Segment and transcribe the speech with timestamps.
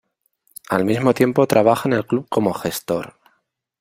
[0.67, 3.19] Al mismo tiempo trabaja en el club como gestor.